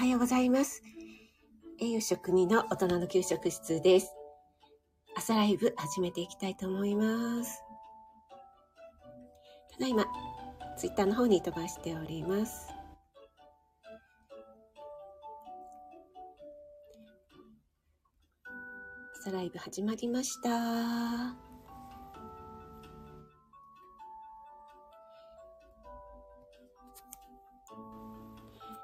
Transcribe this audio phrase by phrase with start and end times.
[0.00, 0.82] はようございます。
[1.78, 4.10] 栄養食味の大人の給食室です。
[5.14, 7.62] 朝ライブ始めていきたいと思います。
[9.74, 10.06] ただいま、
[10.78, 12.68] ツイッターの方に飛ばしております。
[19.20, 20.48] 朝ライブ始まりました。
[20.48, 21.34] は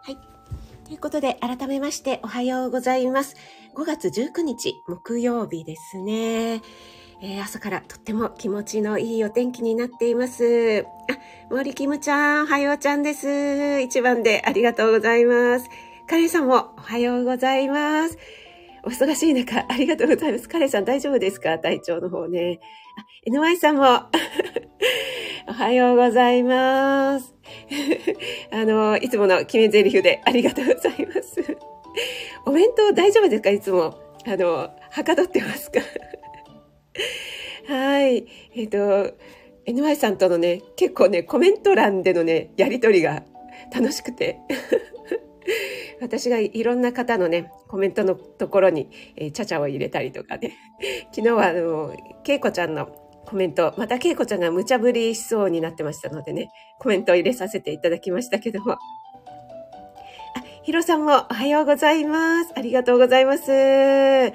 [0.08, 0.35] い。
[0.86, 3.34] ということで、改めましておはようございます。
[3.74, 6.62] 5月19日、木曜日ですね。
[7.20, 10.86] えー朝からとっても気持ちのいいお天気になっています。
[11.10, 11.18] あ、
[11.50, 13.80] 森キムちゃん、おはようちゃんです。
[13.80, 15.68] 一番でありがとうございます。
[16.08, 18.16] カレンさんもおはようございます。
[18.84, 20.48] お忙しい中、ありがとうございます。
[20.48, 21.58] カレンさん大丈夫ですか？
[21.58, 22.60] 体調の方ね。
[23.26, 23.82] あ、NY さんも、
[25.48, 27.35] おはようございます。
[28.50, 31.56] あの、いつもの決め台詞でありがとうございます。
[32.44, 33.50] お弁当大丈夫ですか？
[33.50, 33.98] いつも。
[34.26, 35.80] あの、はかどってますか？
[37.68, 38.26] はい。
[38.54, 38.78] えっ、と、
[39.66, 43.22] NY さんとのね、結構ね、コメント欄でのね、やりとりが
[43.74, 44.38] 楽しくて。
[46.00, 50.56] 私がいろんな方のね、コメントのところに、えー、ちゃちゃを入れたりとかね。
[51.12, 52.88] 昨日は、あの、けいこちゃんの
[53.26, 58.72] コメント、またけいこちゃんが無茶ぶりしそうになってましたのでね、コメントを入れさせていただきましたけども。
[58.72, 58.78] あ、
[60.62, 62.52] ひろさんもおはようございます。
[62.56, 63.42] ありがとうございます。
[63.50, 64.32] 今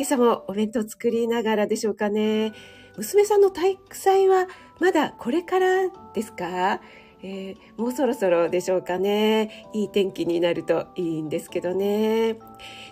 [0.00, 2.52] 朝もお弁当作りながらでしょうかね。
[2.96, 4.46] 娘さんの体育祭は
[4.78, 6.80] まだこれからですか？
[7.22, 9.66] えーもうそろそろでしょうかね。
[9.72, 12.36] いい天気になるといいんですけどね。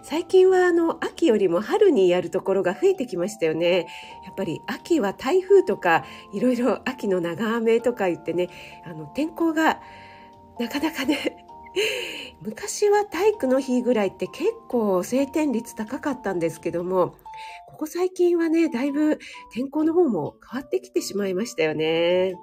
[0.02, 3.86] 最近はあの秋よりも春にやるところが増えてきましたよね。
[4.24, 8.48] やっぱり秋は台風とかいろいろ秋の長雨とか言ってね、
[8.86, 9.80] あの天候が
[10.58, 11.46] なかなかね、
[12.40, 17.14] 昔は体育の日ぐらいって結構晴天率高かったんですけども、
[17.68, 19.18] ここ最近はね、だいぶ
[19.52, 22.34] 天候の方も変わってきてしまいましたよね。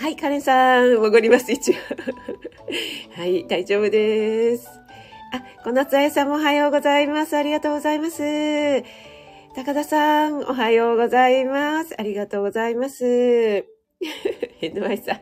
[0.00, 1.74] はい、カレンさん、潜ります、一応。
[3.18, 4.68] はい、大丈夫です。
[5.32, 7.36] あ、小夏あやさんもおはようございます。
[7.36, 8.84] ありがとうございます。
[9.56, 11.96] 高田さん、おはようございます。
[11.98, 13.04] ありがとうございます。
[14.62, 15.20] NY さん。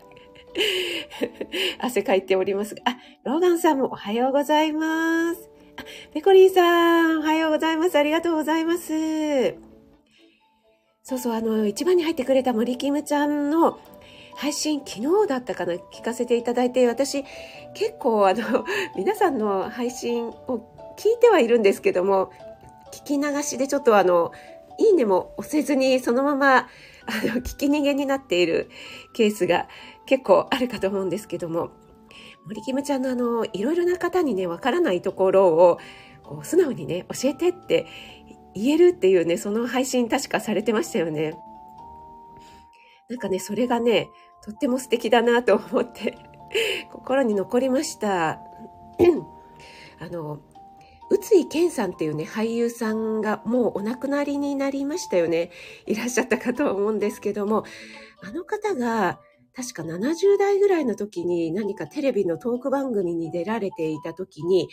[1.80, 5.48] 汗かいておりますが、あ、ローガンさんもおはようございます。
[5.78, 7.96] あ、ペコリンさん、おはようございます。
[7.96, 9.54] ありがとうございます。
[11.02, 13.78] そうそう、あの、一番に入ってくれた森キムちゃんの
[14.36, 17.24] 配信、昨日だったかな、聞かせていただいて、私、
[17.74, 18.64] 結構、あの、
[18.96, 20.60] 皆さんの配信を
[20.98, 22.30] 聞いてはいるんですけども、
[22.92, 24.32] 聞き流しでちょっとあの、
[24.78, 26.66] いいねも押せずに、そのまま、あ
[27.24, 28.68] の、聞き逃げになっている
[29.14, 29.68] ケースが
[30.04, 31.70] 結構あるかと思うんですけども、
[32.44, 35.78] 森キムちゃんのあの、いろいろな方にね、わからないところを、
[36.22, 37.86] こう素直にね、教えてって
[38.54, 41.34] 言えるっていうね、その配信確かされてましたよね。
[43.08, 44.08] なんかね、それがね、
[44.46, 46.16] とっても素敵だなと思って、
[46.92, 48.40] 心に残りました。
[49.98, 50.38] あの、
[51.10, 55.50] 宇津井健さんっていうね、俳優さんがもうお亡くなりになりましたよね。
[55.86, 57.64] いらっしゃったかと思うんですけども、
[58.22, 59.20] あの方が、
[59.54, 64.68] 確か70代ぐらいの時に何かテレビのトーク番組に出られていた時に、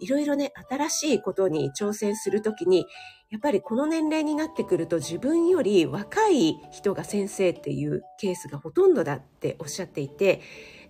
[0.00, 2.86] いろいろね、新しいことに挑戦する時に、
[3.30, 10.40] やっぱりこの年齢になってくると自分より若い人が先生っていうケースがほとんどだっておっしゃっていて、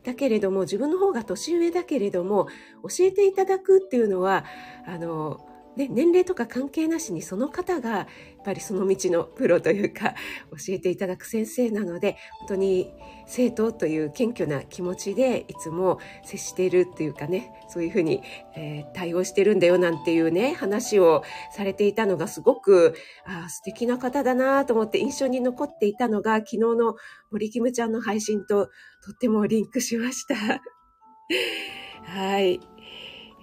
[0.04, 2.46] だけれども自分の方が年上だけれども
[2.82, 4.44] 教えていただくっていうのは、
[4.86, 5.47] あの、
[5.78, 8.06] ね、年齢とか関係なしにその方がやっ
[8.44, 10.14] ぱりその道のプロというか
[10.50, 12.92] 教えていただく先生なので本当に
[13.28, 18.22] 生徒という謙虚な気持ちでいつも接しているっていうかねそういうふうに、
[18.56, 21.22] えー対応してるんだよなんていうね話を
[21.52, 26.96] されていたのがすごくあ素敵な方だなと思って印象に残っていたのが昨日の
[27.30, 28.66] 森キムちゃんの配信と
[29.04, 30.34] とってもリンクしました。
[32.02, 32.60] はい。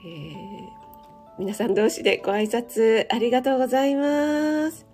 [0.06, 0.85] えー
[1.38, 4.86] 皆さん同士でご挨拶ありがとうございます。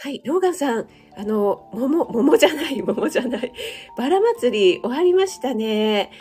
[0.00, 3.52] はい、ローガンさん、あの、桃、桃じゃない、桃じゃない。
[3.96, 6.12] バラ祭り終わりましたね。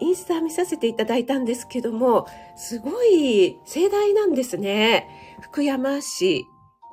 [0.00, 2.26] インスタ見させていただいたんですけども、
[2.56, 5.36] すごい盛大なんですね。
[5.42, 6.46] 福山市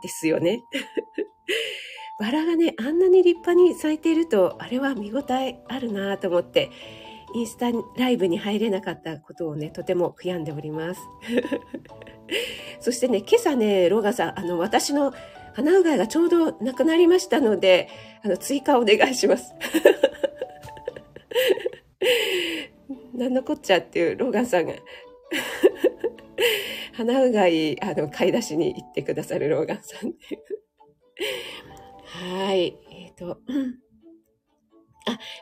[0.03, 0.63] ですよね。
[2.19, 6.69] バラがね、あんなに立派に咲いていると、あれは見応えあるなと思って、
[7.33, 7.67] インスタ
[7.97, 11.01] ライブに入れなかったことをね、とても悔やんでおります。
[12.79, 15.13] そしてね、今朝ね、ローガンさん、あの、私の
[15.53, 17.89] 鼻うがいがちょうどなくなりましたので、
[18.23, 19.53] あの、追加お願いします。
[23.13, 24.73] なんのこっちゃっていうローガンさんが
[26.93, 30.13] 花うがい、あの、買い出しに行ってくださるローガンさん。
[32.05, 32.77] はい。
[32.91, 33.41] えっ、ー、と、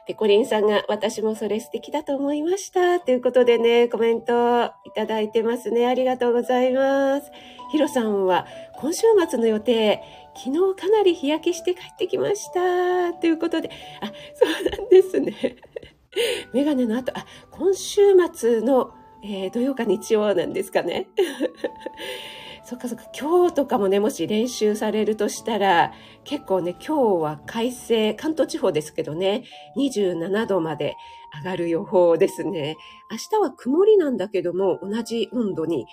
[0.07, 3.01] ペコリンさんが私もそれ素敵だと思いました。
[3.01, 5.86] ということでね、コメントいただいてますね。
[5.86, 7.30] ありがとうございます。
[7.74, 10.01] ヒロさんは今週末の予定、
[10.33, 13.13] 昨日かなり日焼けして帰ってきました。
[13.15, 13.69] ということで、
[14.00, 15.57] あ、そうなんですね。
[16.54, 18.00] メガネの後、あ、今週
[18.33, 18.94] 末の、
[19.25, 21.09] えー、土曜か日曜なんですかね。
[22.69, 25.93] そっかそっか、今日とかもね、もし練習されるとしたら、
[26.25, 29.45] 結構ね、今日は快晴、関東地方ですけどね、
[29.77, 30.97] 27度まで
[31.37, 32.75] 上がる予報ですね。
[33.09, 35.85] 明日は曇りなんだけども、同じ温度に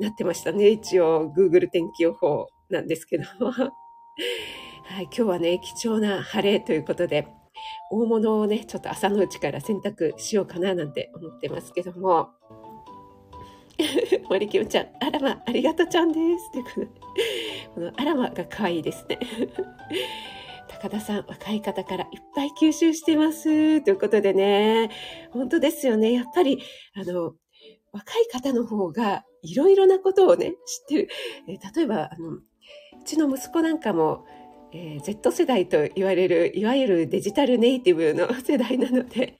[0.00, 0.70] なってましたね。
[0.70, 3.24] 一応、Google 天気予報なんですけど。
[3.52, 3.70] は
[5.00, 7.28] い、今日はね、貴重な晴れということで、
[7.92, 12.30] 大物をね、ちょっと朝のうちから洗濯しようかななんて思ってますけども。
[14.28, 16.52] 森キムちゃん、あらま、ありがとちゃんです。
[16.52, 16.88] ということで、
[17.74, 19.18] このあらまが可愛いですね。
[20.68, 23.80] 高田さん、若い方からいっぱい吸収してます。
[23.82, 24.90] ということでね、
[25.30, 26.12] 本当ですよね。
[26.12, 26.60] やっぱり、
[26.94, 27.34] あの、
[27.92, 30.56] 若い方の方がいろいろなことをね、知っ
[30.88, 31.08] てる。
[31.48, 32.42] え、例えば、あの、う
[33.04, 34.26] ちの息子なんかも、
[34.72, 39.38] えー、Z 世代と言われる、いわゆるデジタルネイティブの世代なので、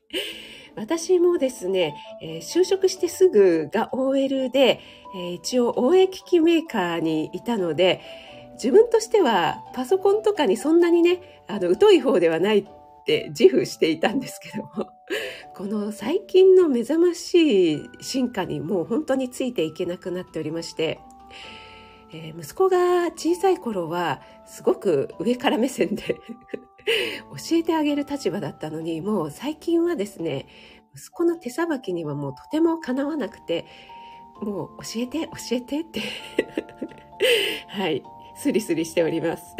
[0.79, 4.81] 私もですね、えー、就職してすぐが OL で、
[5.15, 8.01] えー、一応 OA 機器メーカーにいたので、
[8.55, 12.67] 自分としてはパソコンとかにそんなにね、あの、疎い方ではないっ
[13.05, 14.89] て自負していたんですけども、
[15.55, 21.01] この最近の目覚ましい進化にもう本当についていけなくなっておりまして、
[22.13, 26.17] えー、息子が小さい頃はすごく上から目線で
[27.31, 30.47] 教えてあげる立場だったのに、もう最近はですね、
[30.95, 33.67] 息子の手さばきにはもうとてもかなわなくて、
[34.41, 36.01] もう教えて、教えてって
[37.69, 38.03] はい、
[38.37, 39.57] スリスリしております。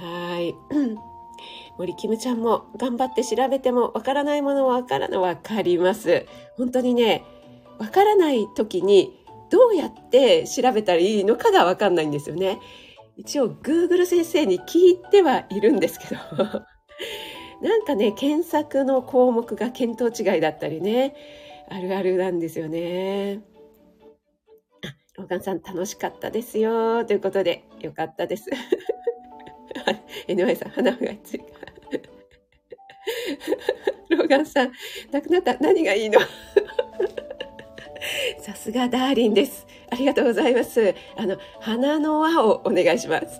[0.00, 0.54] はい。
[1.78, 6.26] 森キムちゃんも頑張って調べてもわからないものはわからない、わかります。
[6.56, 7.22] 本当にね、
[7.78, 12.58] わからない時にどうやって調べたらいいのかがわかんないんですよね。
[13.16, 16.16] 一応 Google 先生に聞いてはいるんですけど
[17.62, 21.14] なんかね、検索の項目が見当違いだったりね、
[21.68, 23.40] あるあるなんですよね。
[24.84, 27.04] あ、ローガンさん楽しかったですよ。
[27.06, 28.50] ということで、よかったです。
[30.28, 31.40] NY さん、花がつい
[34.10, 34.72] ローガンさん、
[35.10, 36.20] 亡くなった何がいいの？
[38.40, 39.66] さすがダーリンです。
[39.90, 40.94] ありがとうございます。
[41.16, 43.38] あの、花の輪をお願いします。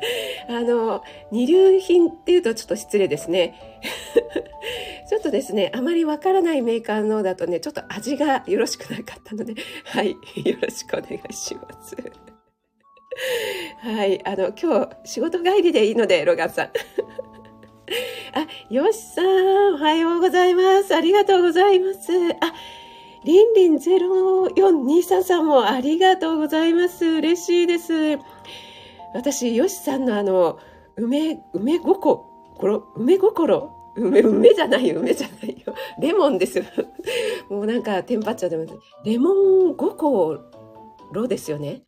[0.48, 3.80] あの、二流品っていうとちょっと失礼ですね。
[5.08, 9.54] ちょっとですね、あまりわからないメーカーのだとね、ちょっと味がよろしくなかったので、
[9.86, 11.96] はい、よろしくお願いします。
[13.80, 16.66] はい、あの、今日仕事帰りでいいので、ロガンさん。
[16.66, 20.94] あ、よしさん、おはようございます。
[20.94, 22.12] ありがとうございます。
[22.40, 22.54] あ、
[23.24, 27.04] りんりん0423さんもありがとうございます。
[27.04, 28.18] 嬉しいです。
[29.14, 30.58] 私、よしさんのあの、
[30.96, 35.74] 梅、梅ごこ、ころ、梅心、梅、梅じゃないよ、梅じゃないよ。
[35.98, 36.64] レモンですよ。
[37.50, 38.72] もうなんか、テンパっちゃってます。
[39.04, 40.38] レモン5個
[41.12, 41.82] ろですよね。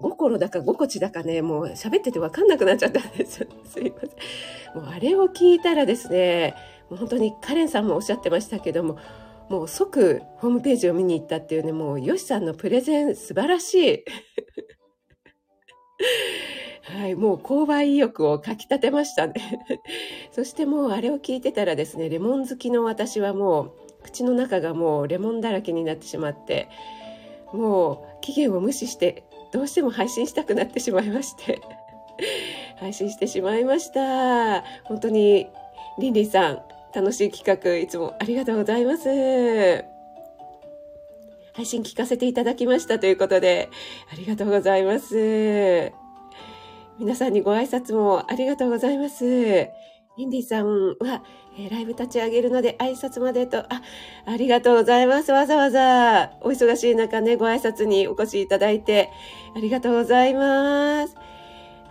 [0.00, 3.48] 5個ろだか5個ちだかね、もう喋っててわかんなくなっちゃったんですよ。
[3.64, 4.06] すいませ
[4.78, 4.82] ん。
[4.82, 6.54] もうあれを聞いたらですね、
[6.90, 8.96] もう本当にカレンさんもおっしゃってましたけども、
[9.54, 14.04] もう即ホームページを見に行ったっていうね、もうヨシさんのプレゼン素晴らしい。
[16.98, 19.34] はい、もう購買意欲をかき立てましたね。
[20.32, 26.68] そしてもうあれを聞いてたらですね、レモン好きの私はもう口の中がもうレモンだらけになってしまって、
[27.52, 31.60] もう期限を無視してどうしても配信したくなってしまいまして、
[32.80, 34.64] 配信してしまいました。
[34.82, 35.46] 本当に
[36.00, 39.84] リンリンさん、楽しい企画、いつもありがとうございます。
[41.54, 43.68] 配信聞かせていただきましたということで、
[44.12, 45.92] ありがとうございます。
[46.98, 49.24] 皆さんにご挨拶もありがとうございます。
[50.16, 50.66] インディさん
[51.00, 51.24] は、
[51.58, 53.82] えー、ライブ立ち上げるので挨拶までと、あ、
[54.26, 55.32] ありがとうございます。
[55.32, 59.10] わざわざお忙しい中ね、ご挨拶にお越しいただいて、
[59.56, 61.16] ありがとうございます。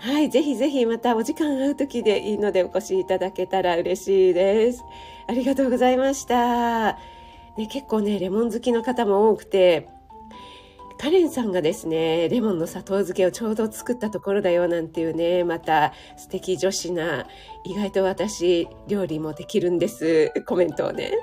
[0.04, 4.84] はい、ぜひぜひまたお時間合う時でいいのでお越しいただけたら嬉しいです。
[5.30, 6.98] ありがとうございました。
[7.58, 9.88] ね、結構ね、レモン好きの方も多くて、
[10.98, 17.26] カレンさんがですね、レモンの砂糖漬けをちょうど作ったところだよなんていうね、また素敵女子な、
[17.64, 21.14] 意外と私、料理もできるんです、コメントをね。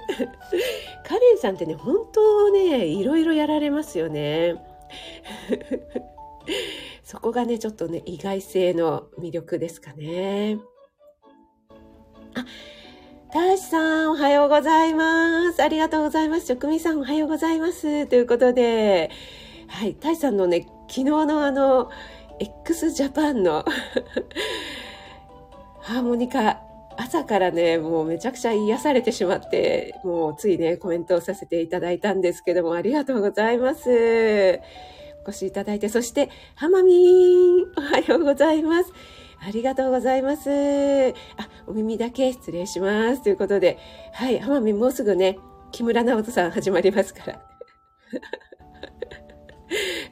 [1.04, 4.54] カレンさんってね、本当ね、いろいろやられますよね。
[7.10, 10.58] そこがね、ちょっとね、意外性の魅力ですかね。
[12.36, 12.46] あ、
[13.32, 15.60] たしさん、おはようございます。
[15.60, 16.46] ありがとうございます。
[16.46, 18.06] 職味さん、おはようございます。
[18.06, 19.10] ということで、
[19.66, 21.90] はい、タイさんのね、昨日のあの、
[22.38, 23.64] x ジャパンの
[25.82, 26.62] ハーモニカ、
[26.96, 34.60] 朝からね、もうめちゃくちゃ癒されてしまって、もうついね、コメントをさせていただいたんですけども、ありがとうございます。
[35.26, 38.92] お越しいただいて、そして、ハマミーン、おはようございます。
[39.42, 40.48] ありがとうございます。
[40.48, 40.52] あ、
[41.66, 43.22] お耳だけ失礼します。
[43.22, 43.78] ということで、
[44.12, 45.38] はい、ハマミもうすぐね、
[45.72, 47.40] 木村直人さん始まりますから。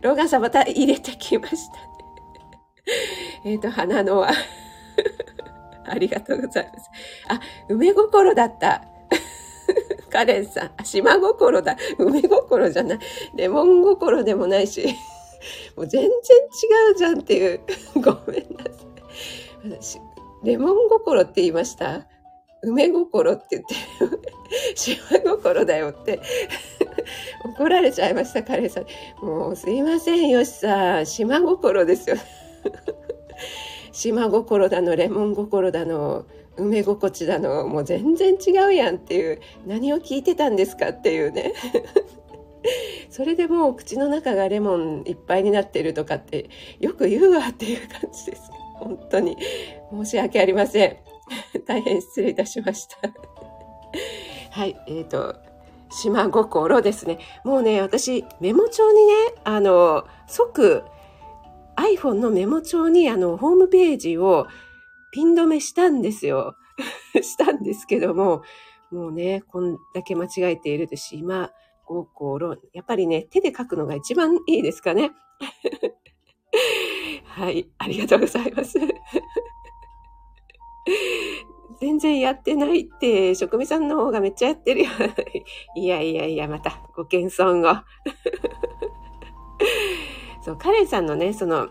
[0.00, 1.80] ローガンさんまた入れてきましたね。
[3.44, 4.30] えっと、花のは
[5.84, 6.90] ありがとうございます。
[7.28, 8.88] あ、梅心だった。
[10.08, 11.76] カレンさん、島心だ。
[11.98, 12.98] 梅心じゃない。
[13.36, 14.86] レモン心でもないし。
[15.76, 16.12] もう全然違
[16.92, 17.60] うじゃんっていう。
[17.94, 18.70] ごめんなさ
[19.66, 19.78] い。
[19.80, 20.00] 私、
[20.42, 22.06] レモン心って言いました？
[22.62, 23.74] 梅心って言って、
[24.74, 26.20] 島心だよって
[27.44, 28.86] 怒られちゃいました、カレンさん。
[29.24, 31.06] もうすいません、よしさん。
[31.06, 32.16] 島心ですよ。
[33.92, 36.26] 島心だの、レモン心だの、
[36.58, 41.54] 梅心地だの、もう全然違うやんっていう、何を聞いてたんですかっていうね。
[43.10, 46.50] それでもう口の中がレモンいっぱいになってるとかって
[46.80, 48.50] よく言うわっていう感じです。
[48.74, 49.36] 本当に
[49.90, 50.96] 申し訳ありません。
[51.66, 52.96] 大変失礼いたしました。
[54.50, 55.36] はい、えっ、ー、と、
[55.90, 57.18] 島心ですね。
[57.44, 60.82] もうね、私、メモ帳にね、あの、即、
[61.76, 64.46] iPhone のメモ帳に、あの、ホームページを
[65.12, 66.54] ピン止めしたんですよ。
[67.20, 68.42] したんですけども、
[68.90, 71.50] もうね、こんだけ間違えていると島
[71.84, 72.56] 心。
[72.72, 75.12] やっぱりね、手で書くのが一番いいですかね。
[77.24, 78.78] はい、ありがとうございます。
[81.80, 84.90] 全然やってないって、職味さんの方がめっちゃやってるよ。
[85.76, 87.76] いやいやいや、また、ご謙遜を。
[90.42, 91.68] そう、カレンさんのね、その、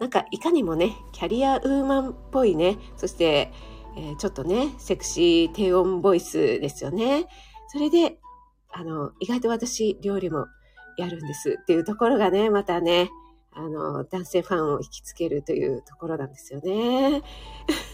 [0.00, 3.52] なんか、いかにもね、キャリアウーマンっぽいね、そして、
[3.96, 7.26] えー、ちょっとね、セクシー低音ボイスですよね。
[7.68, 8.18] それで、
[8.70, 10.46] あの、意外と私、料理も
[10.96, 13.10] やるんですっていうところがね、またね、
[13.52, 17.22] あの、男性ファンを引きつけるというところなんですよね。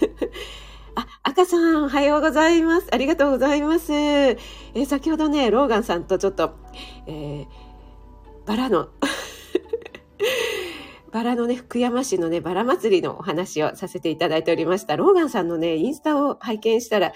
[0.94, 2.88] あ、赤さん、おはようございます。
[2.92, 3.92] ありがとうございます。
[3.92, 6.54] えー、先ほどね、ローガンさんとちょっと、
[7.06, 8.88] えー、バラの
[11.14, 14.96] バラのね、福山市のね、バラ祭りのお話をさせていただいておりました。
[14.96, 17.12] ローガンさんのね、インスタを拝見したら、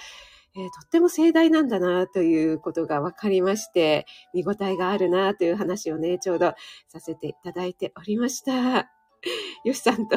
[0.54, 6.54] えー、とっても盛大なんだなということが分かりまして、見応えがあるなという話をね、ちょうど
[6.86, 8.88] させていただいておりました。
[9.64, 10.16] よしさんと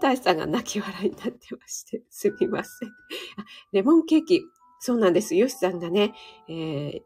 [0.00, 2.88] 大志さんが泣き笑いになってまして、すみません。
[2.88, 2.92] あ
[3.72, 4.42] レモンケーキ。
[4.78, 5.34] そうなんです。
[5.34, 6.14] よしさんがね、
[6.48, 7.02] えー、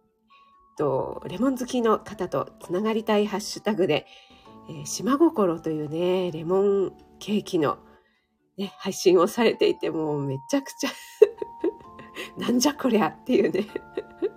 [0.76, 4.06] と、レモン好きの方とつながりたいハッシュタグで、
[4.68, 7.78] えー、島心というね、レモンケーキの、
[8.56, 10.90] ね、配信をされていて、もうめちゃくちゃ
[12.38, 13.66] なんじゃこりゃっていうね。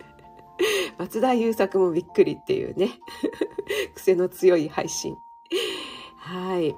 [0.98, 2.91] 松田優作もびっくりっていうね。
[3.95, 5.15] 癖の強い配信。
[6.17, 6.75] はい。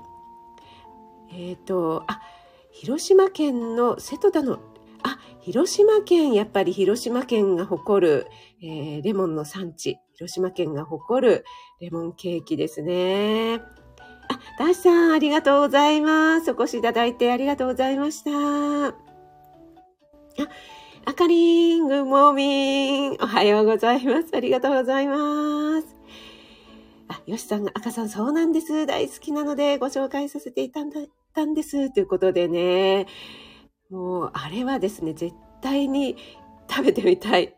[1.34, 2.22] えっ、ー、と、あ、
[2.72, 4.60] 広島県の瀬戸田の、
[5.04, 8.28] あ、広島県、やっぱり広島県が誇る、
[8.62, 9.98] えー、レモンの産地。
[10.22, 11.46] 広島県が誇る
[11.80, 13.56] レモンケーキですね。
[13.56, 16.52] あ、ダッシさん、ありがとうございます。
[16.52, 18.30] お越しいただいてありがとうございました。
[18.90, 18.94] あ、
[21.06, 23.18] あかりん、グモーミン。
[23.20, 24.28] おはようございます。
[24.36, 25.88] ありがとうございます。
[27.08, 28.86] あ、よしさんが、赤さん、そうなんです。
[28.86, 31.92] 大好きなのでご紹介させていただいたんです。
[31.92, 33.08] ということでね。
[33.90, 36.16] もう、あれはですね、絶対に
[36.70, 37.56] 食べてみたい。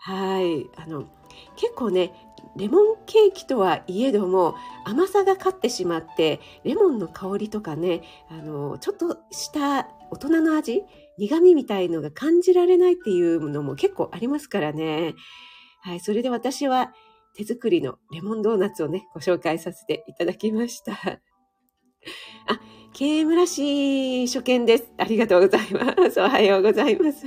[0.00, 0.68] はい。
[0.76, 1.08] あの、
[1.56, 2.12] 結構ね、
[2.56, 10.84] レモンケーキとはいえども甘さが勝ってしまってレモンの香りとかねあのちょっとした大人の味
[11.18, 15.14] 苦味みたいのが感じられないっていうのも結構ありますからね。
[15.82, 16.00] はい。
[16.00, 16.92] それで私は
[17.36, 20.92] 手作りのレモンドーナツをね、ご紹介させていただきました。
[22.46, 22.60] あ、
[22.92, 24.92] 慶村市初見です。
[24.96, 26.20] ありがとうございます。
[26.20, 27.26] おはようございます。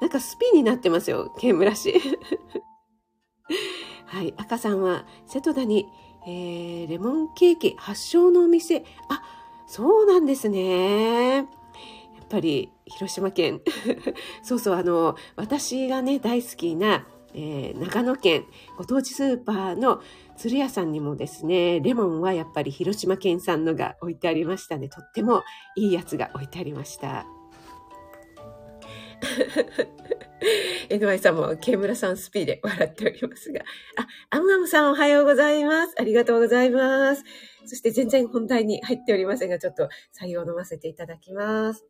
[0.00, 1.94] なんかスピンになってますよ、慶村市。
[4.06, 5.86] はい、赤さんは瀬戸田に、
[6.26, 8.84] えー、レモンケーキ発祥のお店。
[9.08, 9.22] あ、
[9.66, 11.36] そうなんですね。
[11.36, 11.46] やっ
[12.28, 13.60] ぱり広島県。
[14.42, 18.44] そうそう、あの、私がね、大好きな、えー、長野県
[18.76, 20.02] ご当地スーパーの
[20.36, 24.88] 鶴屋さんにもですね、レモンはやっぱり広島県産のが置いてありましたね。
[24.88, 25.42] とっても
[25.76, 27.41] いいやつが置いてありました。
[30.90, 33.60] NY さんも、ケ村さんスピーで笑っておりますが。
[33.96, 35.94] あ、アムアムさんおはようございます。
[35.98, 37.24] ありがとうございます。
[37.64, 39.88] そして全然本題に入っておりませんが、ちょっと
[40.20, 41.86] 採用飲ませていただきます。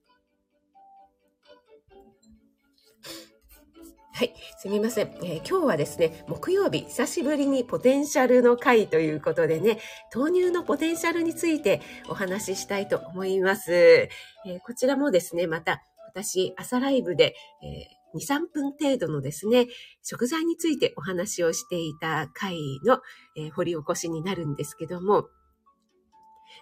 [4.14, 9.78] はい、すみません、えー、今日はですね、木曜日、久しぶりにポテンシャルの回ということでね、
[10.14, 13.72] 豆乳のポテンシャルについてお話ししたいと思います。
[13.72, 15.82] えー、こちらもですね、また
[16.14, 19.66] 私、朝ライブで、えー、2、3分程度のですね、
[20.02, 23.00] 食材についてお話をしていた回の、
[23.36, 25.28] えー、掘り起こしになるんですけども、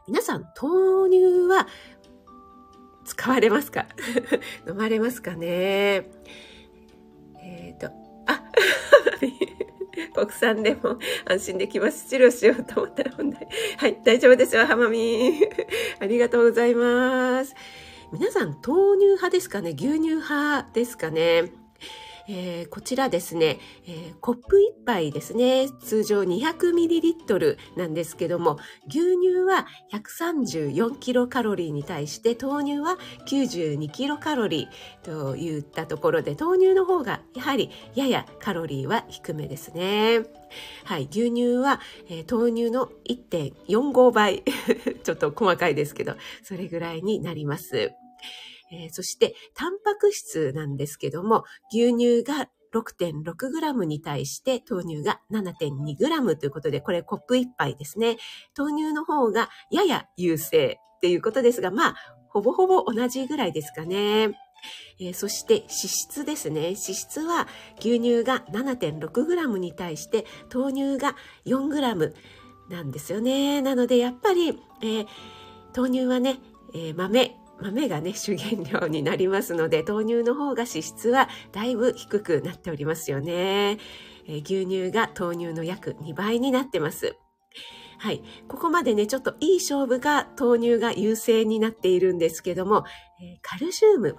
[0.06, 1.66] 皆さん、豆乳は
[3.04, 3.86] 使われますか？
[4.68, 6.08] 飲まれますかね？
[7.42, 7.86] えっ、ー、と、
[8.26, 8.44] あ、
[10.14, 12.08] 国産でも安心できます。
[12.08, 13.48] 治療しようと思ったら本題。
[13.78, 15.40] はい、大丈夫ですよ、浜み。
[15.98, 17.54] ありがとうございます。
[18.12, 19.70] 皆さん、豆乳派ですかね？
[19.70, 21.52] 牛乳派ですかね？
[22.32, 23.58] えー、こちらですね、
[23.88, 40.20] えー、コップ1杯ですね、通常 200ml なんですけども、牛乳は134キロカロリーに対して豆乳は92キロカロリーといったところで、豆乳の方がやはりややカロリーは低めですね。
[40.84, 44.44] はい、牛乳は、えー、豆乳の1.45倍、
[45.02, 47.92] ちょっと細かいですけど、それぐらいになります。
[48.72, 58.16] えー、そして、タンパク質なんですけども、牛乳が 6.6g に対して豆乳が 7.2g ということで、これコップ1杯ですね。
[58.56, 61.96] 豆乳の方がやや優勢っていうことですが、まあ、
[62.28, 64.30] ほぼほぼ同じぐらいですかね。
[65.00, 66.60] えー、そして脂質ですね。
[66.60, 71.16] 脂質は牛乳が 7.6g に対して豆乳が
[71.46, 72.12] 4g
[72.70, 73.62] なんですよね。
[73.62, 74.48] なのでやっぱり、
[74.82, 75.06] えー、
[75.74, 76.38] 豆乳はね、
[76.74, 83.78] えー、豆、豆がね、主原料になりますので、豆乳の方が脂質はだいぶ低くなっておりますよね。
[84.26, 87.16] えー、牛乳が豆乳の約2倍になってます。
[87.98, 88.22] はい。
[88.48, 92.84] ここまでね、ちょっといい勝負が豆乳が優勢になっているんですけども、
[93.20, 94.16] えー、カルシウム。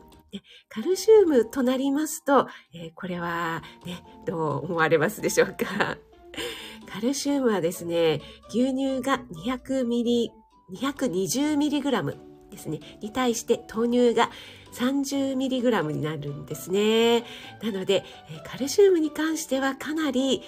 [0.69, 5.97] カルシウムとなりますと、えー、これはね、どう思われますでしょうか？
[6.87, 10.31] カルシウムはですね、牛乳が200ミリ、
[10.73, 14.29] 220ミリグラムですね、に対して豆乳が
[14.73, 17.21] 30mg になるんですね。
[17.63, 18.03] なので、
[18.45, 20.43] カルシウムに関してはかなり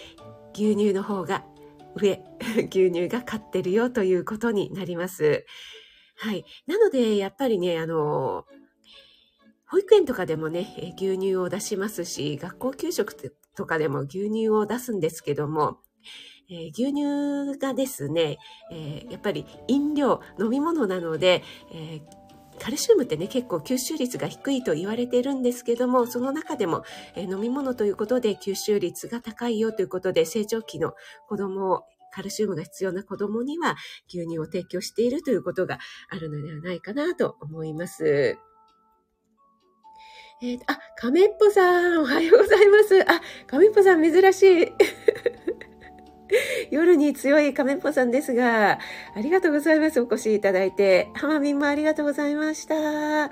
[0.54, 1.44] 牛乳の方が
[1.96, 2.22] 上、
[2.70, 5.46] 牛乳が勝ってるよということになります。
[6.18, 6.46] はい。
[6.68, 8.46] なので、やっぱりね、あの、
[9.66, 15.80] 保育園とかでもね、牛乳を出しますし、学校給食とかでも牛乳を出すんですけども、
[16.50, 18.38] えー、牛乳がですね、
[18.72, 22.24] えー、やっぱり飲料、飲み物なので、えー
[22.60, 26.84] カルシウムってね、結構吸収率が低いと言われているんですけども、その中でも、
[27.16, 30.94] え、飲み物ということで吸収率が高いよということで、成長期の
[31.28, 33.76] 子供をカルシウムが必要な子供には
[34.08, 35.80] 牛乳を提供しているということが
[36.10, 38.38] あるのではないかなと思います。
[40.42, 43.02] えー、あ、亀っぽさん、おはようございます。
[43.10, 44.74] あ、亀っぽさん珍しい。
[46.72, 48.80] 夜に強い亀っぽさんですが、
[49.16, 50.02] ありがとうございます。
[50.02, 51.10] お越しいただいて。
[51.14, 53.32] ハマミンもありがとうございました。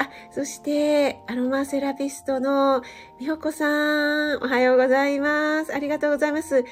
[0.00, 2.82] あ、そして、アロマセラピストの
[3.20, 5.74] みほこさん、おはようございます。
[5.74, 6.58] ありがとうございます。
[6.58, 6.62] あ、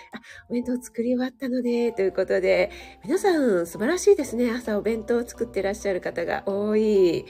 [0.48, 2.70] お弁当作り終わったので、ということで、
[3.04, 4.50] 皆さん素晴らしいですね。
[4.52, 7.26] 朝お弁当を作ってらっしゃる方が多い。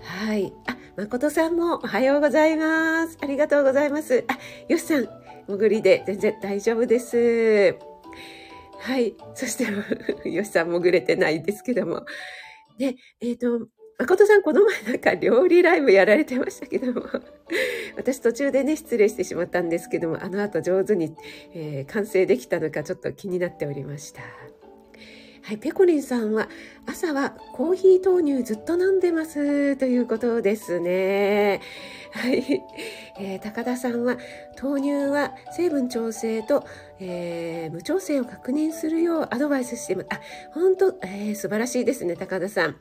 [0.00, 0.52] はい。
[0.66, 3.18] あ、誠さんもおはようございます。
[3.20, 4.24] ありがとうございます。
[4.28, 5.08] あ、よしさん、
[5.48, 7.76] 潜りで全然大丈夫です。
[8.78, 9.14] はい。
[9.34, 9.64] そして、
[10.28, 12.04] よしさん潜れてないですけども。
[12.78, 17.02] で、えっ、ー、と、誠さん、この前なんか料理ライブやられてましたけども、
[17.96, 21.14] 私途中でね、失礼してしまったんですけども、あの後上手に、
[21.54, 24.22] えー、完成できたのかちょっと気になっておりました。
[25.46, 26.48] はい、ペコリンさんは
[26.86, 31.60] 朝はコーヒー豆乳ずっと飲んでますということですね。
[32.12, 32.62] はい、
[33.20, 34.16] えー、高田さんは
[34.58, 36.64] 豆乳は成分調整と、
[36.98, 40.06] えー、無調整を確認するようアドバイスしてます。
[40.12, 40.20] あ、
[40.52, 42.76] 本当、えー、素晴らしいですね、高田さん。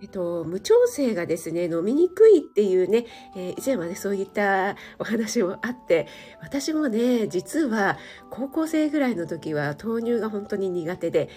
[0.00, 3.04] えっと、無調整がですね、飲みにくいっていうね、
[3.36, 6.06] えー、以前はね、そういったお話もあって、
[6.40, 7.98] 私もね、実は
[8.30, 11.28] 高校生ぐらいの時は豆乳が本当に苦手で、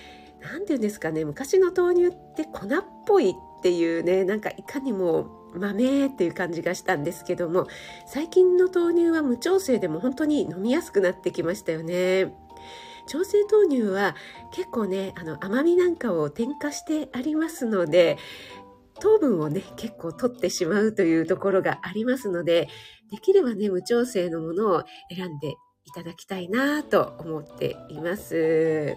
[0.44, 2.70] 何て言うんですかね、昔の豆乳って粉っ
[3.08, 7.68] ぽいっていうね、なんかいかにも豆っていう感じがしたんですけども、
[8.06, 12.36] 最近の豆乳は無調整でも本当に飲みやすくなってきましたよね。
[13.08, 14.16] 調整豆乳は
[14.52, 18.18] 結構ね、あの甘みなんかを添加してありますので、
[19.00, 22.70] 糖分をね、結構取ってしまうというところがありますので、
[23.12, 25.50] できればね、無調整のものを選んで
[25.86, 28.96] いただきたいなと思っています。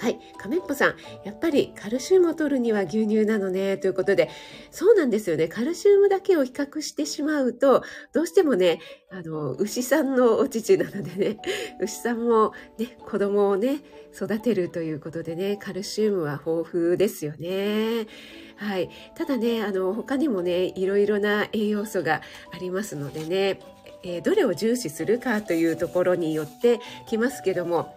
[0.00, 0.20] はい。
[0.38, 4.30] 亀っぽさん、やっぱりカルシウムを取るには牛乳なのね、ということで、
[4.70, 5.48] そうなんですよね。
[5.48, 7.82] カルシウムだけを比較してしまうと、
[8.12, 8.78] どうしてもね、
[9.10, 11.38] あの、牛さんのお乳なのでね、
[11.82, 13.80] 牛さんもね、子供をね、
[14.14, 18.06] 育てるということでね、カルシウムは豊富ですよね。
[18.54, 18.90] はい。
[19.16, 23.58] ただね、あの、他にもね、いろいろな栄養素がありますのでね、
[24.04, 27.94] えー、どれを重視するかというところによってきますけども、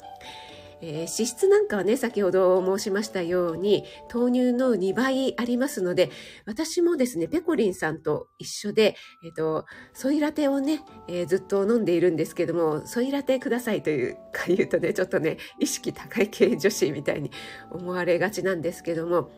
[0.82, 6.10] えー、脂質なんかはね、先ほど申しましたように、豆乳の2倍ありますので、
[6.46, 17.32] 私もですね、ペコリンさんと一緒で、えっ、ー、と、ソイラテをね、えー、ずっと飲んでいるんですけども、ソイラテくださいというか言うとね、ちょっとね、意識高い系女子みたいに
[17.72, 19.32] 思われがちなんですけども、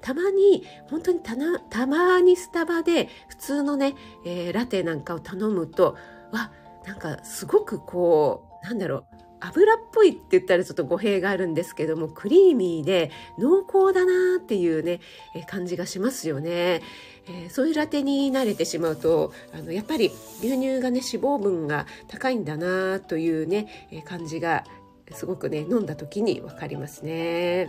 [0.00, 3.94] たまに、本当にたな、たまにスタバで普通のね、
[4.26, 5.96] えー、ラテなんかを頼むと、
[6.32, 6.52] わ、
[6.86, 15.00] なんかすごくこう、なんだろう、油っぽいって言ったらちょっと語弊があるんですけども、クリーミーで濃厚だなっていうね、
[15.46, 16.82] 感じがしますよね。
[17.26, 23.68] えー、そういうラテに慣れてしまうと、あの、やっぱり牛乳がね、脂肪分が高いんだなというね、
[24.06, 24.64] 感じが
[25.12, 27.68] すごくね、飲んだ時にわかりますね。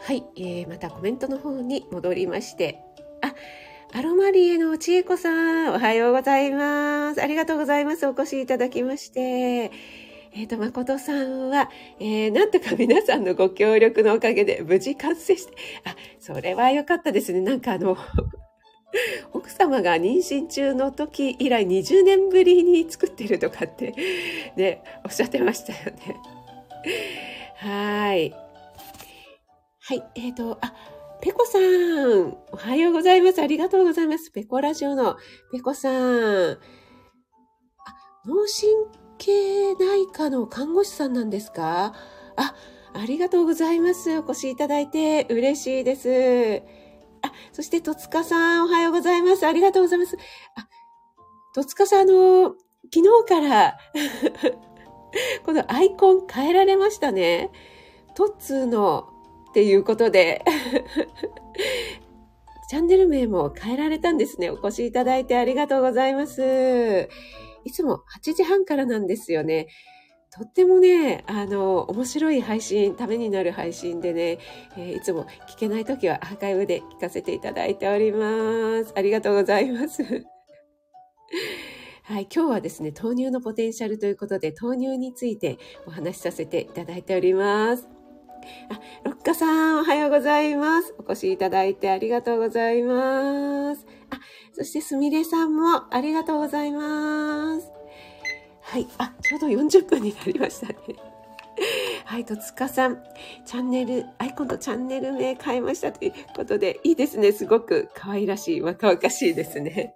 [0.00, 2.80] はい、えー、またコメントの方に戻りまして、
[3.20, 3.34] あ、
[3.92, 5.30] アロマリエの千恵子さ
[5.70, 7.22] ん、おはようございます。
[7.22, 8.06] ありがとうございます。
[8.06, 9.20] お越しいただきまして。
[9.20, 17.40] えっ、ー、と、誠さんは、えー、なんとか皆さんのご協力のおかげで無事完成して、あ、それは良かったですね。
[17.40, 17.96] なんかあの、
[19.32, 23.94] 奥様が妊娠中の時以来20年ぶりに作ってるとかって、
[24.54, 26.16] ね、おっしゃってましたよね。
[27.56, 28.34] はい。
[29.80, 30.74] はい、えっ、ー、と、あ、
[31.20, 33.42] ペコさん、おはようございます。
[33.42, 34.30] ありがとうございます。
[34.30, 35.16] ペコラジオの
[35.52, 36.52] ペコさん。
[36.52, 36.56] あ、
[38.24, 38.72] 脳神
[39.18, 41.92] 経内科の看護師さんなんですか？
[42.36, 42.54] あ、
[42.94, 44.16] ありがとうございます。
[44.20, 46.62] お越しいただいて嬉しいです。
[47.22, 49.44] あ、そして戸塚さん、おはようございます。
[49.44, 50.16] ありがとうございます。
[50.54, 50.68] あ、
[51.52, 52.54] 戸塚さん、あの、
[52.94, 53.76] 昨日から
[55.44, 57.50] このアイコン変えられましたね。
[58.14, 59.10] トッツーの
[59.50, 60.44] っていうことで
[62.68, 64.50] チャンネル名も変えられたんですね。
[64.50, 67.08] お越しいただいてありがとうございます。
[67.64, 69.68] いつも8時半からなんですよね。
[70.30, 74.38] とってもね、あの、面白い配信、ためになる配信でね、
[74.76, 78.92] えー、いつも聞けないときはアーカイブで聞かせていただいております。
[78.94, 80.02] ありがとうございます。
[82.02, 87.97] はい、今日はですね、豆乳のポテンシャルということで、豆乳についてお話しさせていただいております。
[88.70, 90.94] あ、ロッカさん、おはようございます。
[90.98, 93.86] お越しいただいてありがとうございます。
[94.10, 94.20] あ、
[94.52, 97.70] そしてすみれさんもありがとうございます。
[98.62, 100.74] はい、あ、ちょうど40分になりましたね。
[102.04, 103.02] はい、戸塚さん、
[103.44, 107.32] チャンネル、アイコンとチャンネル名変えましたということで、いいですね。
[107.32, 109.94] すごく可愛らしい、若々しいですね。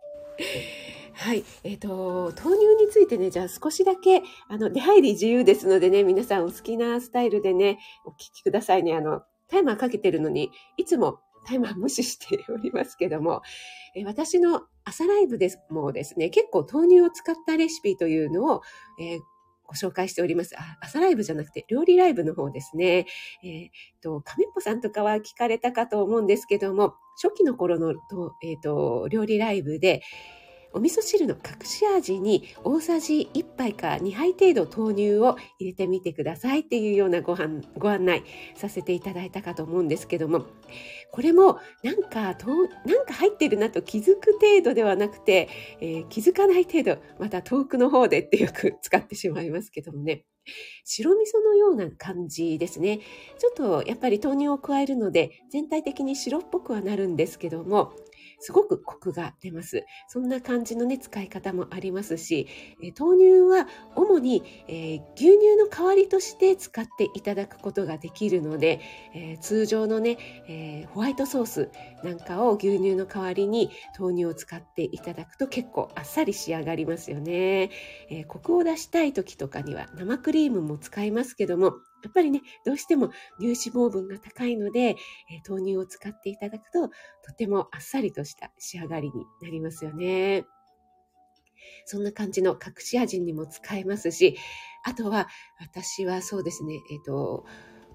[1.15, 1.45] はい。
[1.65, 8.95] えっ、ー、と、豆乳についてね、じゃあ少しだけ、あの、出入り自由ですのでね、皆さんお好きなスタイルでね、お聞きくださいね。
[8.95, 13.43] あの、タイマーかけてるのに、いつもタイマー無視しておりますけども、
[13.95, 18.63] え、私の朝ライブですもですね、結構豆乳を使ったレシピというのを、
[19.01, 19.21] えー
[19.65, 20.55] ご紹介しております。
[20.59, 23.07] あ、朝ライブじゃなくて、料理ライブの方ですね。
[23.43, 23.71] えー、っ
[24.03, 30.03] と、亀っぽさんとかは聞かれたかと思うんですけども、初期の頃の、とえー、っと、料理ライブで、
[30.73, 40.47] お味噌汁の隠し味に大さじ1杯か2杯程度豆乳を入れてみてくださいっていうようなご案内させていただいたかと思うんですけども
[41.11, 42.37] これもなんかなん
[43.07, 45.49] か入ってるなと気づく程度ではなくて、
[45.81, 50.25] えー、気づかない程度また遠くの方でってよく使ってしまいますけどもね
[50.85, 53.01] 白味噌のような感じですね。
[53.39, 57.93] ちょっとやっぱり豆乳を加えるので全体的に白っぽくはなるんですけども、
[58.45, 59.85] すごくコクが出ます。
[60.09, 62.49] そんな感じのね、使い方もありますし、
[62.83, 68.81] え豆乳は主に、えー、牛乳の代わりとして使っていただくことができるので、
[69.15, 71.71] えー、通常のね、えー、ホワイトソース
[72.03, 77.71] なんかを牛乳の代わりに豆乳を使っていただくと結構あっさり仕上がりますよね。
[78.11, 83.09] えコクを出したい時とかには生クリームも使いますけども、やっぱりね、どうしても
[83.41, 90.45] 乳脂肪分が高いので、えー、豆乳を使っていただくと、とてもあっさりとした仕上がりになりますよね。
[91.85, 94.37] そんな感じの隠し味にも使えますし、
[94.85, 95.29] あとは、
[95.61, 97.45] 私はそうですね、えっ、ー、と、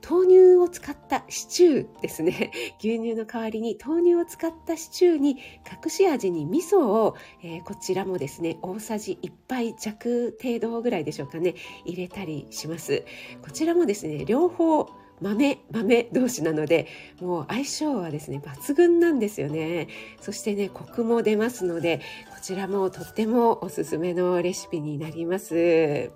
[0.02, 2.52] 豆乳を使ったシチューですね。
[2.80, 11.56] 牛乳の代わりに豆乳を使ったシチューに隠し味に味噌を、えー、こちらもですね、大さじ1杯弱程度ぐらいでしょうかね、
[11.86, 13.04] 入れたりします。
[13.42, 14.90] こちらもですね、両方
[15.22, 16.88] 豆、豆同士なので、
[17.20, 19.88] もう相性はですね、抜群なんですよね。
[20.22, 22.02] そしてね、コクも出ますので、
[22.34, 26.12] こちらもとってもおすすめのレシピになります。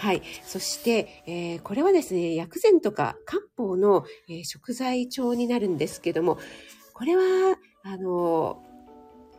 [0.00, 0.22] はい。
[0.46, 6.38] そして、えー、これはですね、薬膳とか漢方の、えー、食材帳になるんですけども、
[6.94, 8.62] これは、あの、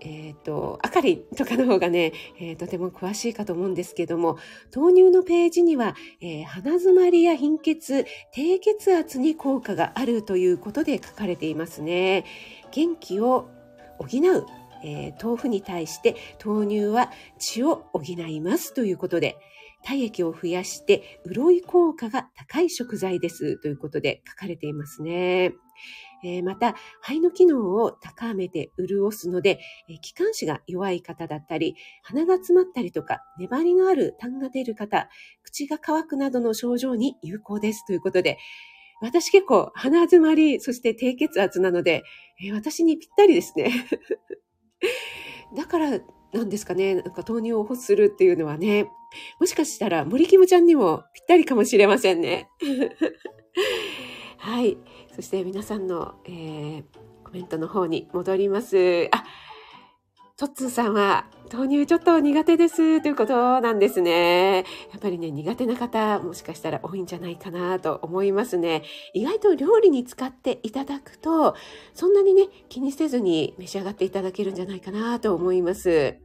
[0.02, 4.38] えっ、ー、と、あかりとかの方がね、えー、とても詳しいかと思うんですけども、
[4.76, 12.24] 豆乳のページには、えー、鼻づまりや貧血、低血圧に効果があるということで書かれていますね。
[12.72, 13.50] 元気を
[13.98, 14.46] 補う、
[14.84, 19.38] え豆腐に対して豆乳は血を補いますということで、
[19.84, 25.54] 体液を増やして潤い効果が高い食材ですということで書かれていますね。
[26.24, 35.10] えー、また、肺の機能を高めて潤すので、えー、気管支が弱い方だったり、鼻が詰まったりとか、粘りのある痰が出る方、
[35.44, 38.38] 口が乾くなどの症状に有効ですということで、
[39.02, 42.04] 私結構鼻詰まり、そして低血圧なので、
[42.40, 43.72] えー、私にぴったりですね。
[45.58, 46.00] だから
[46.34, 48.90] なんですかね、なんか豆乳を欲するっていうのはね、
[49.40, 52.50] もしかしたら森キムちゃんにもぴったりかもしれませんね。
[54.38, 54.78] はい。
[55.14, 56.84] そして皆さんの、えー、
[57.24, 59.10] コメントの方に戻ります。
[59.12, 59.24] あ、
[60.42, 64.66] トッツーさんは豆乳ちょっと苦手ですということなんですね。
[64.92, 68.82] やっぱりね、苦手な方もしかしたら多いんじゃないかなと思いますね。
[69.14, 71.54] 意外と料理に使っていただくと、
[71.94, 76.18] そんなにね、気にせずに召し上がっていただけるんじゃないかなと思います。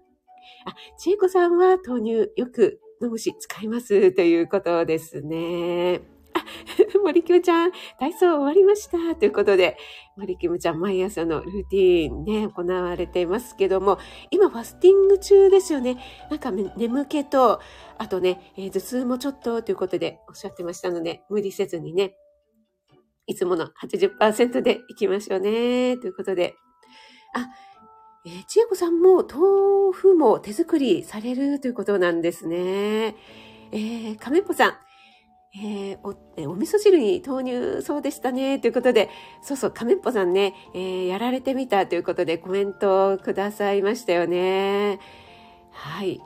[0.65, 6.16] あ、ちえこさんは豆乳よく飲むし使いますということですね。
[7.03, 9.15] 森キムちゃん、体操終わりました。
[9.17, 9.77] ということで、
[10.17, 13.99] 森キムちゃん、毎朝のルーティーンね、行われていますけども、
[14.31, 15.99] 今、ファスティング中ですよね。
[16.31, 17.61] なんか、眠気と、
[17.99, 22.17] あとね、えー、頭痛もちょっとということでおっしゃってましたので、無理せずにね、
[23.27, 25.97] いつもの80%でいきましょうね。
[25.97, 26.55] ということで。
[27.35, 27.49] あ、
[28.25, 33.17] えー、ちえこさんも豆腐も手作りされるということなんですね。
[33.73, 34.75] えー、亀っぽさん、
[35.59, 38.59] えー、お、えお味噌汁に豆乳そうでしたね。
[38.59, 39.09] ということで、
[39.41, 44.99] そうそう、亀っぽさんね、えー、やられてみたということでコメントをくださいましたよね。
[45.71, 46.21] はい。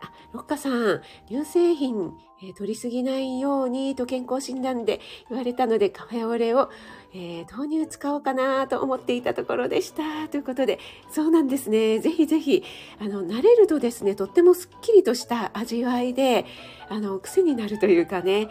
[0.00, 6.70] あ、ロッカさん、乳製品、えー、取りすぎないようにと健康診断で言われたのでカフェオレを、
[7.14, 10.28] えー、豆乳使おうかなと思っていたところでした。
[10.28, 10.78] ということで、
[11.10, 11.98] そうなんですね。
[11.98, 12.62] ぜひぜひ、
[13.00, 16.44] あの、慣れるとですね、とってもすっきりとした味わいで、
[16.88, 18.48] あの、癖になるというかね、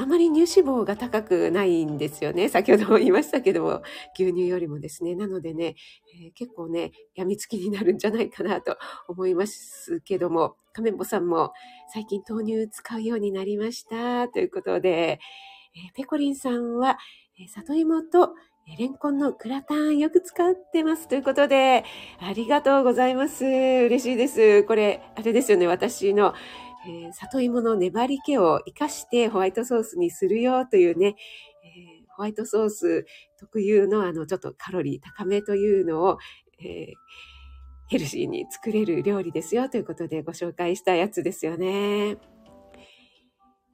[0.00, 2.48] あまり乳脂肪が高くないんですよね。
[2.48, 3.82] 先ほども言いましたけども、
[4.18, 5.14] 牛乳よりもですね。
[5.14, 5.74] なのでね、
[6.24, 11.52] えー、結構ね、病みつきになるんじゃないかなと思いますけども、亀坊さんも
[11.92, 15.20] 最近豆乳使うようになりましたということで、
[15.76, 16.96] えー、ペコリンさんは、
[17.38, 18.30] えー、里芋と
[18.78, 21.84] レンコンのグラタンよく使ってますということで、
[22.20, 23.44] ありがとうございます。
[23.44, 24.64] 嬉しいです。
[24.64, 25.66] これ、あれですよね。
[25.66, 26.32] 私の
[26.86, 31.16] えー、里芋の粘り気を活かしてホワイトソースにするよというね、
[31.64, 33.06] えー、ホワイトソース
[33.38, 36.18] 特有のあのちょっとカロリー高めというのを、
[36.60, 36.94] えー、
[37.88, 42.16] ヘルシーに作れる料理ですよということでご紹介したやつですよね。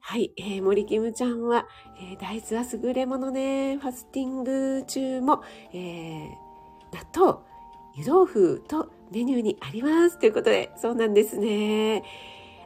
[0.09, 1.67] はい、えー、森キムちゃんは、
[1.99, 5.43] えー、大豆は優れものね、ファスティング中も、
[5.73, 6.29] えー、
[6.93, 7.39] 納豆、
[7.97, 12.03] 湯豆腐とメニューにありますということで、そうなんですね。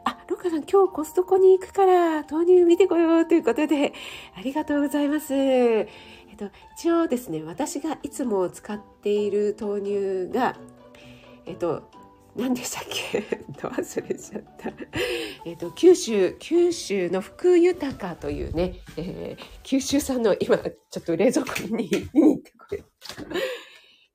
[0.04, 3.92] あ、ロッカさん今日コストコに行くから豆乳見てこようということで、
[4.36, 5.34] ありがとうございます。
[5.34, 10.56] えっと、一応ですね、私がいつも使っている豆乳が、
[11.46, 11.90] えっと、
[12.34, 13.22] 何でしたっけ？
[13.58, 14.72] と 忘れちゃった。
[15.44, 22.84] えっ、と、九州、九州の福豊かというね、えー、九州産の今、ちょっと冷蔵庫に見に行ってこれ。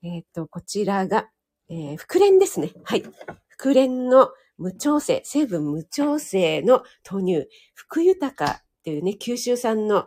[0.04, 1.30] えっと、こちらが、
[1.70, 2.72] えー、福連ですね。
[2.84, 3.04] はい。
[3.50, 10.06] 福連の無調整、成分無調整の豆乳、福豊っていうね、九州産の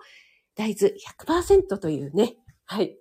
[0.55, 0.95] 大豆
[1.27, 2.37] 100%というね、
[2.67, 2.97] はい。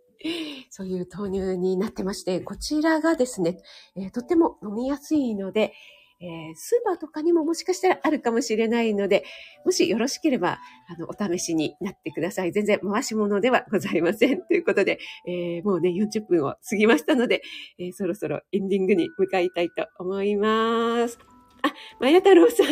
[0.70, 3.58] そういう豆乳になってまして、こちらがですね、
[3.96, 5.74] えー、とても飲みやすいので、
[6.22, 9.24] えー、スーパーとかにももしかしたらあるかもしれないので、
[9.66, 10.60] もしよろしければ、
[10.90, 12.52] あの、お試しになってください。
[12.52, 14.42] 全然回し物ではございません。
[14.48, 17.42] ということで、えー、もうね、40分を過ぎましたので、
[17.78, 21.18] え、そろそろエンディングに向かいたいと思います。
[21.62, 22.68] あ、まや太郎さん、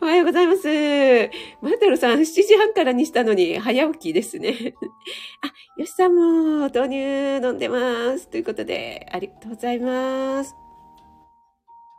[0.00, 0.66] おはようございます。
[1.60, 4.74] まや太郎さん、7時半からにしたのに早起きですね。
[5.42, 8.28] あ、よしさんも豆乳飲んでます。
[8.28, 10.54] ということで、ありがとうございます。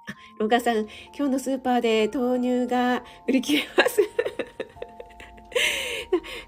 [0.08, 4.02] あ、ロガさん、今日のスーパーで豆乳が売り切れます。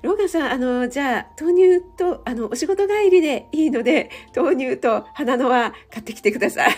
[0.01, 6.71] ロガさん、あの、じゃあ、豆乳と、あの、お仕事帰りでいいので、豆乳と花のは買ってきてください。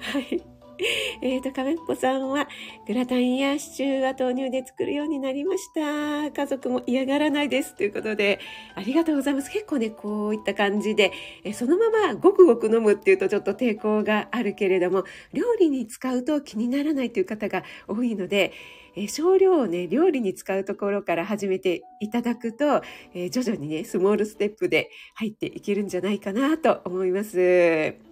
[0.00, 0.49] はい。
[1.20, 2.48] えっ、と、亀っぽさんは、
[2.86, 6.30] グラタンやシチューは豆乳で作るようになりました。
[6.30, 7.74] 家族も嫌がらないです。
[7.74, 8.38] ということで、
[8.74, 9.50] ありがとうございます。
[9.50, 11.12] 結構ね、こういった感じで、
[11.44, 18.52] えそのままごくごく飲むっていうとちょっと抵抗があるけれども、料理に使うと気にならないという方が多いので、
[18.96, 22.82] え少量をね、料理に使うところから始めていただくと、
[23.14, 28.10] え徐々にね、スモールステップで入っていけるんじゃないかなと思います。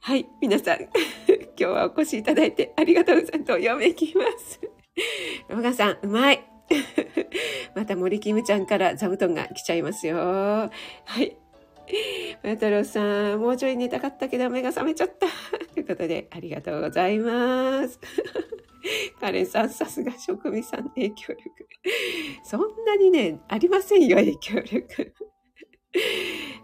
[0.00, 0.78] はい、皆さん、
[1.58, 3.44] 今日はお越しいただいてありがとうございます。
[3.44, 4.60] と読めきます。
[5.48, 6.44] ロガさん、うまい。
[7.74, 10.16] また森キムちゃんから座布団が来ちゃいますよ。
[10.16, 10.70] は
[11.22, 11.36] い。
[12.42, 15.26] マ太郎さん、もうちょい寝たかったけど目が覚めちゃった。
[15.74, 18.00] ということで、ありがとうございます。
[19.20, 21.40] カレンさん、さすが職味さん影響力。
[22.44, 25.14] そんなにね、ありませんよ、影響力。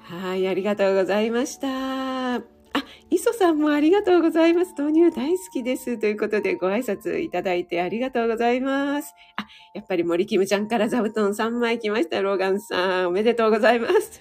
[0.00, 2.51] はい、ありがとうございました。
[2.82, 4.74] あ、磯さんもありがとうございます。
[4.76, 5.98] 豆乳大好きです。
[5.98, 9.14] ということでご挨拶いただいてありがとうございます。
[9.36, 12.20] あ、やっぱり森キムちゃんから座布団3枚来ました。
[12.20, 14.20] ローガンさん、おめでとうございます。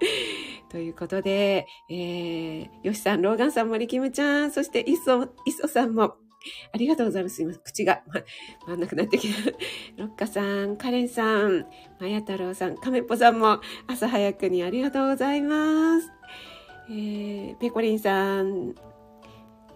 [0.70, 6.14] ということで、えー、ヨシさん、ローガンさん、森キムちゃん、そして磯、磯さんも、
[6.72, 7.36] ありがとうございます。
[7.36, 7.62] すいません。
[7.62, 8.22] 口が、ま、
[8.66, 9.50] 回んなくなってきた。
[9.98, 11.66] ロッカさん、カレンさん、
[12.00, 16.10] マヤ太郎さん、カメッポさんも朝早くにありがとうございます。
[16.90, 18.74] えー、ペコリンさん、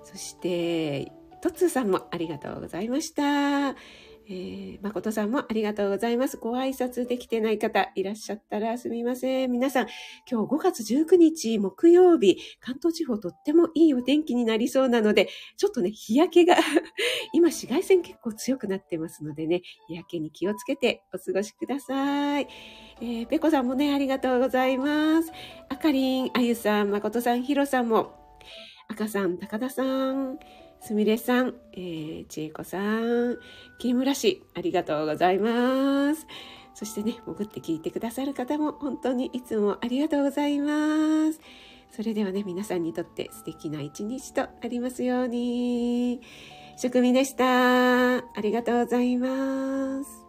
[0.03, 3.77] そして、トツーさんもありがとうございました。
[4.27, 6.39] えー、誠さんもありがとうございます。
[6.39, 9.53] ご挨拶できてない方いらっしゃったらすみません。
[9.53, 9.87] 皆さん、
[10.31, 16.57] 今日5月19日木曜日、関東地方とってもいいお天気になりそうなので、ちょっとね、日焼けが
[17.35, 22.49] 今紫外線結構強くなってますのでね、日焼けに気をつけてお過ごしください。
[23.01, 25.33] えー、ペコさんもね、ありがとうございます。
[25.69, 28.15] あかりん、あゆさん、まことさん、ひろさんも、
[28.89, 29.83] 赤さん、高田さ
[30.13, 30.39] ん、
[30.87, 33.39] すみれさん、えー、ちえこさん、
[33.79, 36.27] 木村氏、ありがとうございます。
[36.75, 41.41] そしてね、潜って聞いてくださる方も本当にいつもありがとうございます。
[41.91, 46.21] それではね、皆さんにとって素敵な一日となりますように。
[46.77, 48.19] 職味でした。
[48.19, 50.24] ありがとうございます。